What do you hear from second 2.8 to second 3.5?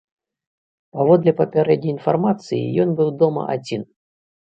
ён быў дома